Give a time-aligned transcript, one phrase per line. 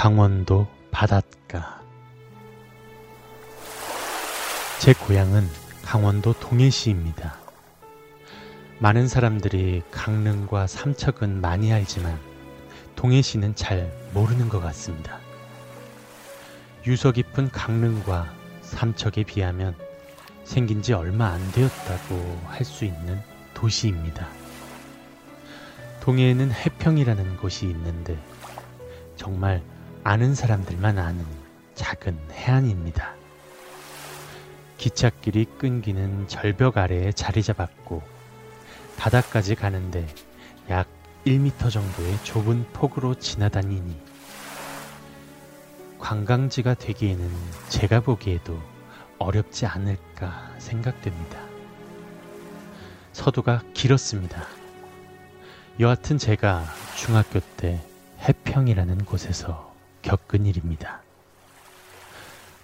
[0.00, 1.82] 강원도 바닷가
[4.78, 5.42] 제 고향은
[5.82, 7.36] 강원도 동해시입니다.
[8.78, 12.16] 많은 사람들이 강릉과 삼척은 많이 알지만
[12.94, 15.18] 동해시는 잘 모르는 것 같습니다.
[16.86, 19.74] 유서 깊은 강릉과 삼척에 비하면
[20.44, 23.20] 생긴 지 얼마 안 되었다고 할 수 있는
[23.52, 24.28] 도시입니다.
[26.02, 28.16] 동해에는 해평이라는 곳이 있는데
[29.16, 29.60] 정말
[30.08, 31.22] 아는 사람들만 아는
[31.74, 33.14] 작은 해안입니다.
[34.78, 38.02] 기찻길이 끊기는 절벽 아래에 자리 잡았고
[38.96, 40.06] 바다까지 가는데
[40.70, 40.88] 약
[41.26, 44.00] 1m 정도의 좁은 폭으로 지나다니니
[45.98, 47.30] 관광지가 되기에는
[47.68, 48.58] 제가 보기에도
[49.18, 51.38] 어렵지 않을까 생각됩니다.
[53.12, 54.42] 서도가 길었습니다.
[55.80, 56.64] 여하튼 제가
[56.96, 57.86] 중학교 때
[58.20, 59.67] 해평이라는 곳에서
[60.02, 61.02] 겪은 일입니다.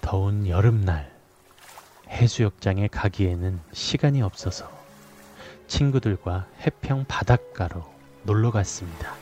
[0.00, 1.10] 더운 여름날
[2.08, 4.70] 해수욕장에 가기에는 시간이 없어서
[5.66, 7.82] 친구들과 해평 바닷가로
[8.24, 9.14] 놀러 갔습니다.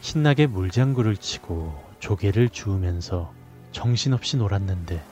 [0.00, 3.32] 신나게 물장구를 치고 조개를 주우면서
[3.72, 5.02] 정신없이 놀았는데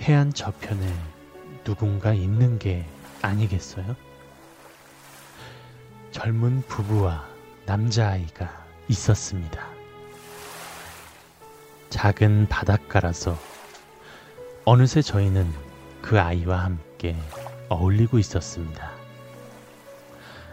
[0.00, 0.92] 해안 저편에
[1.62, 2.84] 누군가 있는 게
[3.22, 3.94] 아니겠어요?
[6.10, 7.24] 젊은 부부와
[7.66, 9.73] 남자아이가 있었습니다.
[11.94, 13.38] 작은 바닷가라서
[14.64, 15.48] 어느새 저희는
[16.02, 17.14] 그 아이와 함께
[17.68, 18.90] 어울리고 있었습니다.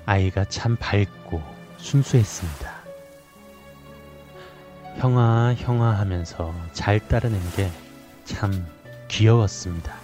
[0.05, 1.41] 아이가 참 밝고
[1.77, 2.71] 순수했습니다.
[4.97, 7.71] 형아, 형아 하면서 잘 따르는 게
[8.23, 8.67] 참
[9.07, 9.95] 귀여웠습니다.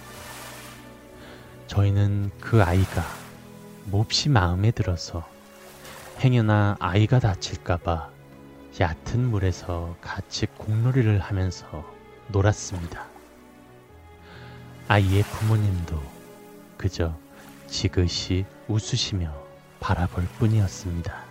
[1.68, 3.04] 저희는 그 아이가
[3.84, 5.24] 몹시 마음에 들어서
[6.18, 8.17] 행여나 아이가 다칠까봐
[8.80, 11.84] 얕은 물에서 같이 공놀이를 하면서
[12.28, 13.06] 놀았습니다.
[14.86, 16.00] 아이의 부모님도
[16.76, 17.18] 그저
[17.66, 19.34] 지그시 웃으시며
[19.80, 21.24] 바라볼 뿐이었습니다.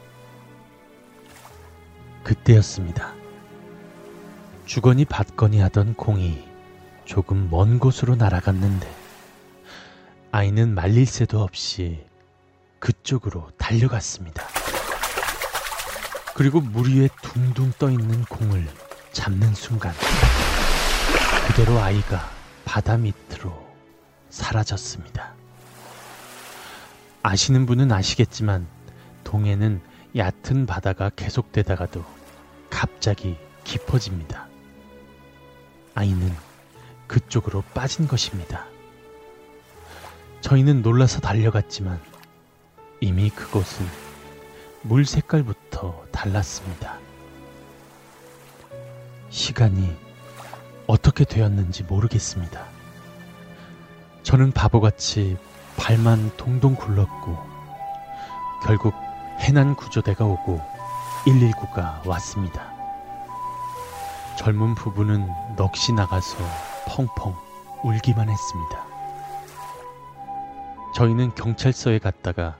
[2.24, 3.13] 그때였습니다.
[4.66, 6.46] 주거니 받거니 하던 공이
[7.06, 8.94] 조금 먼 곳으로 날아갔는데
[10.31, 12.06] 아이는 말릴 새도 없이
[12.79, 14.56] 그쪽으로 달려갔습니다.
[16.38, 18.68] 그리고 물 위에 둥둥 떠 있는 공을
[19.12, 19.92] 잡는 순간
[21.48, 22.30] 그대로 아이가
[22.64, 23.68] 바다 밑으로
[24.30, 25.34] 사라졌습니다.
[27.24, 28.68] 아시는 분은 아시겠지만
[29.24, 29.81] 동해는
[30.16, 32.06] 얕은 바다가 계속되다가도
[32.70, 34.47] 갑자기 깊어집니다.
[35.96, 36.31] 아이는
[37.08, 38.68] 그쪽으로 빠진 것입니다.
[40.42, 42.00] 저희는 놀라서 달려갔지만
[43.02, 44.06] 이미 그곳은
[44.88, 46.98] 물 색깔부터 달랐습니다.
[49.30, 49.94] 시간이
[50.88, 52.64] 어떻게 되었는지 모르겠습니다.
[54.24, 55.38] 저는 바보같이
[55.76, 57.38] 발만 동동 굴렀고
[58.64, 58.94] 결국
[59.40, 60.62] 해난 구조대가 오고
[61.26, 62.72] 119가 왔습니다.
[64.38, 65.28] 젊은 부부는
[65.58, 66.38] 넋이 나가서
[66.88, 67.36] 펑펑
[67.84, 68.88] 울기만 했습니다.
[70.96, 72.56] 저희는 경찰서에 갔다가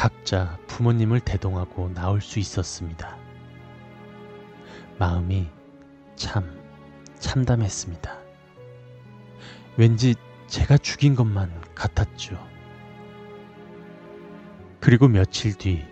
[0.00, 3.18] 각자 부모님을 대동하고 나올 수 있었습니다.
[4.98, 5.46] 마음이
[6.16, 6.58] 참
[7.18, 8.18] 참담했습니다.
[9.76, 10.14] 왠지
[10.46, 12.42] 제가 죽인 것만 같았죠.
[14.80, 15.84] 그리고 며칠 뒤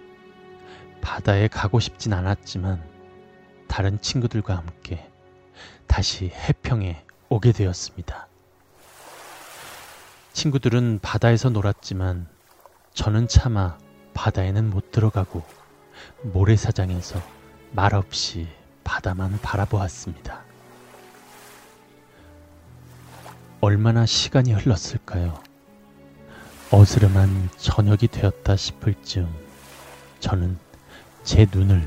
[1.02, 2.82] 바다에 가고 싶진 않았지만
[3.69, 5.06] 다른 친구들과 함께
[5.86, 8.26] 다시 해평에 오게 되었습니다.
[10.32, 12.26] 친구들은 바다에서 놀았지만
[12.94, 13.76] 저는 차마
[14.19, 15.45] 바다에는 못 들어가고
[16.23, 17.23] 모래사장에서
[17.71, 18.49] 말없이
[18.83, 20.43] 바다만 바라보았습니다.
[23.61, 25.41] 얼마나 시간이 흘렀을까요?
[26.73, 29.32] 어스름한 저녁이 되었다 싶을 즈음
[30.19, 30.59] 저는
[31.23, 31.87] 제 눈을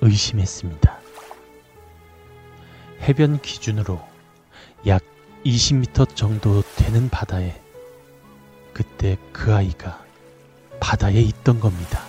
[0.00, 0.96] 의심했습니다.
[3.00, 4.00] 해변 기준으로
[4.86, 5.02] 약
[5.44, 7.60] 20m 정도 되는 바다에
[8.72, 10.03] 그때 그 아이가
[10.84, 12.04] 바다에 있던 겁니다.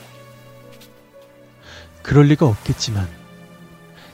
[2.04, 3.08] 그럴 리가 없겠지만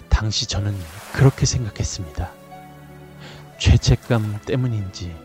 [0.08, 0.78] 당시 저는
[1.14, 2.32] 그렇게 생각했습니다.
[3.58, 5.16] 죄책감 때문인지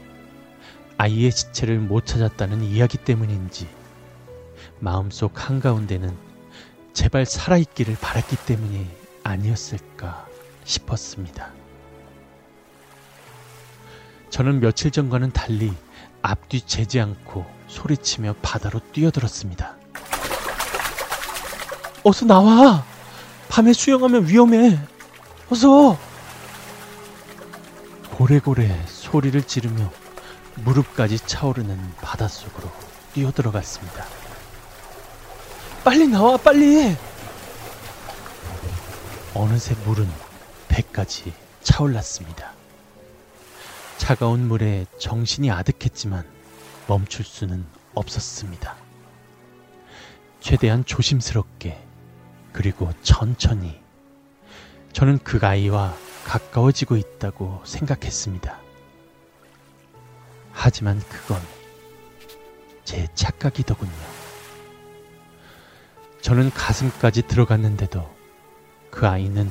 [0.97, 3.69] 아이의 시체를 못 찾았다는 이야기 때문인지
[4.79, 6.17] 마음속 한가운데는
[6.95, 8.89] 제발 살아있기를 바랐기 때문이
[9.23, 10.27] 아니었을까
[10.65, 11.53] 싶었습니다.
[14.31, 15.75] 저는 며칠 전과는 달리
[16.23, 19.77] 앞뒤 재지 않고 소리치며 바다로 뛰어들었습니다.
[22.05, 22.85] 어서 나와!
[23.49, 24.79] 밤에 수영하면 위험해!
[25.51, 25.99] 어서!
[28.11, 29.91] 고래고래 소리를 지르며
[30.57, 32.71] 무릎까지 차오르는 바닷속으로
[33.13, 34.05] 뛰어들어갔습니다.
[35.85, 36.97] 빨리 나와, 빨리!
[39.35, 40.09] 어느새 물은
[40.69, 42.53] 배까지 차올랐습니다.
[43.99, 46.36] 차가운 물에 정신이 아득했지만
[46.87, 48.77] 멈출 수는 없었습니다.
[50.41, 51.83] 최대한 조심스럽게
[52.53, 53.81] 그리고 천천히
[54.93, 55.95] 저는 그 아이와
[56.25, 58.59] 가까워지고 있다고 생각했습니다.
[60.53, 61.41] 하지만 그건
[62.85, 63.93] 제 착각이더군요.
[66.23, 68.09] 저는 가슴까지 들어갔는데도
[68.91, 69.51] 그 아이는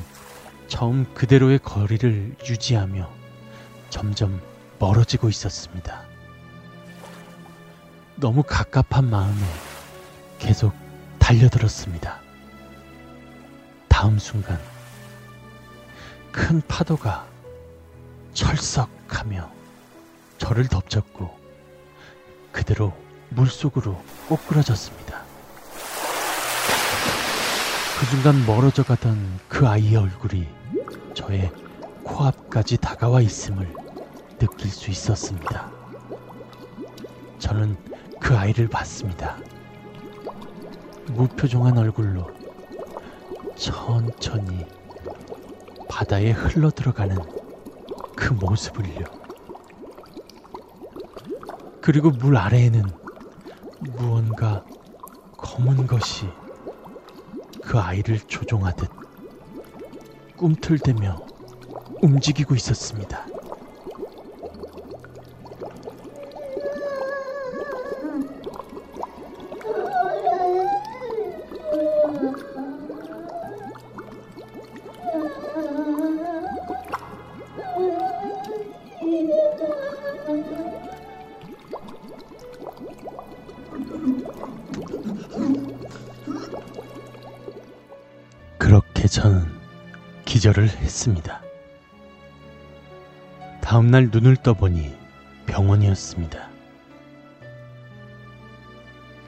[0.66, 3.10] 처음 그대로의 거리를 유지하며
[3.88, 4.42] 점점
[4.78, 6.15] 멀어지고 있었습니다.
[8.18, 9.42] 너무 갑갑한 마음에
[10.38, 10.72] 계속
[11.18, 12.18] 달려들었습니다.
[13.88, 14.58] 다음 순간
[16.32, 17.26] 큰 파도가
[18.32, 19.50] 철썩하며
[20.38, 21.38] 저를 덮쳤고
[22.52, 22.94] 그대로
[23.30, 25.22] 물속으로 꼬꾸라졌습니다.
[27.98, 30.48] 그 순간 멀어져 가던 그 아이의 얼굴이
[31.14, 31.50] 저의
[32.02, 33.74] 코앞까지 다가와 있음을
[34.38, 35.70] 느낄 수 있었습니다.
[37.38, 37.76] 저는
[38.26, 39.36] 그 아이를 봤습니다.
[41.12, 42.28] 무표정한 얼굴로
[43.54, 44.66] 천천히
[45.88, 47.16] 바다에 흘러 들어가는
[48.16, 49.04] 그 모습을요.
[51.80, 52.82] 그리고 물 아래에는
[53.96, 54.64] 무언가
[55.36, 56.28] 검은 것이
[57.62, 58.90] 그 아이를 조종하듯
[60.36, 61.24] 꿈틀대며
[62.02, 63.35] 움직이고 있었습니다.
[89.16, 89.46] 저는
[90.26, 91.40] 기절을 했습니다.
[93.62, 94.94] 다음날 눈을 떠보니
[95.46, 96.50] 병원이었습니다.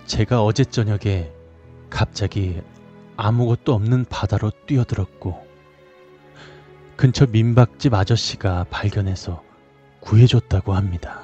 [0.05, 1.33] 제가 어제 저녁에
[1.89, 2.61] 갑자기
[3.17, 5.43] 아무것도 없는 바다로 뛰어들었고
[6.97, 9.43] 근처 민박집 아저씨가 발견해서
[10.01, 11.23] 구해줬다고 합니다.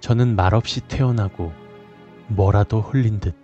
[0.00, 1.52] 저는 말없이 태어나고
[2.28, 3.36] 뭐라도 흘린 듯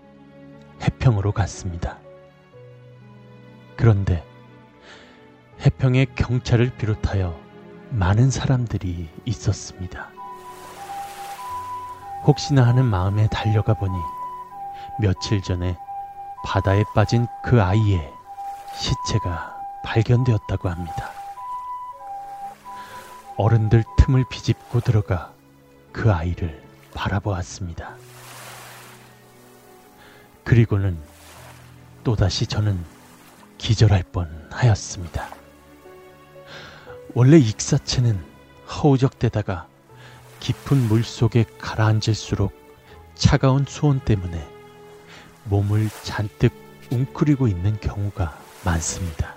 [0.80, 1.98] 해평으로 갔습니다.
[3.88, 4.22] 그런데
[5.62, 7.34] 해평에 경찰을 비롯하여
[7.88, 10.10] 많은 사람들이 있었습니다.
[12.26, 13.96] 혹시나 하는 마음에 달려가 보니
[15.00, 15.78] 며칠 전에
[16.44, 18.12] 바다에 빠진 그 아이의
[18.76, 21.10] 시체가 발견되었다고 합니다.
[23.38, 25.32] 어른들 틈을 비집고 들어가
[25.92, 26.62] 그 아이를
[26.92, 27.94] 바라보았습니다.
[30.44, 30.98] 그리고는
[32.04, 32.97] 또다시 저는
[33.58, 35.28] 기절할 뻔 하였습니다.
[37.14, 38.18] 원래 익사체는
[38.68, 39.66] 허우적대다가
[40.40, 42.52] 깊은 물 속에 가라앉을수록
[43.14, 44.46] 차가운 수온 때문에
[45.44, 46.52] 몸을 잔뜩
[46.90, 49.34] 웅크리고 있는 경우가 많습니다.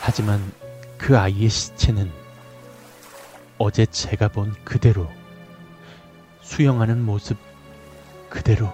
[0.00, 0.40] 하지만
[0.98, 2.10] 그 아이의 시체는
[3.58, 5.08] 어제 제가 본 그대로
[6.42, 7.38] 수영하는 모습
[8.28, 8.72] 그대로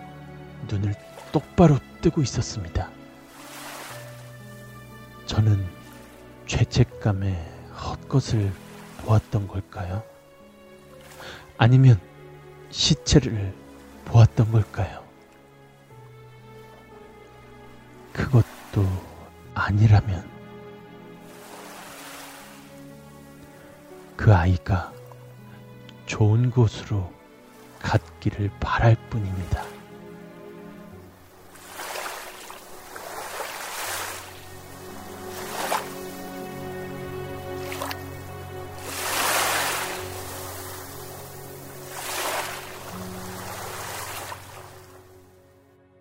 [0.68, 0.94] 눈을
[1.32, 2.99] 똑바로 뜨고 있었습니다.
[5.30, 5.64] 저는
[6.46, 7.32] 죄책감에
[7.72, 8.52] 헛것을
[8.98, 10.02] 보았던 걸까요?
[11.56, 12.00] 아니면
[12.70, 13.54] 시체를
[14.06, 15.04] 보았던 걸까요?
[18.12, 18.84] 그것도
[19.54, 20.28] 아니라면
[24.16, 24.92] 그 아이가
[26.06, 27.08] 좋은 곳으로
[27.78, 29.69] 갔기를 바랄 뿐입니다.